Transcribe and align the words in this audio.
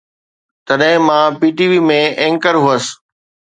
تڏهن 0.67 0.95
مان 1.07 1.25
P 1.39 1.47
T 1.57 1.65
V 1.71 1.79
۾ 1.89 1.99
anchor 2.21 2.55
هوس. 2.63 2.85